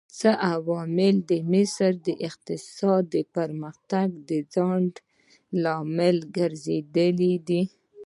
[0.19, 4.09] څه عوامل د مصر د اقتصادي پرمختګ
[4.53, 7.61] خنډ ګرځېدلي دي؟